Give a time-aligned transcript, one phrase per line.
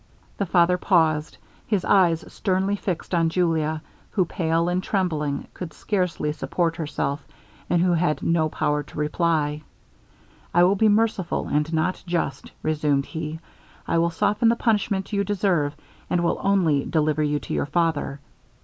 [0.37, 6.31] The father paused his eyes sternly fixed on Julia, who, pale and trembling, could scarcely
[6.33, 7.23] support herself,
[7.69, 9.61] and who had no power to reply.
[10.55, 13.39] 'I will be merciful, and not just,' resumed he,
[13.87, 15.75] 'I will soften the punishment you deserve,
[16.09, 18.19] and will only deliver you to your father.'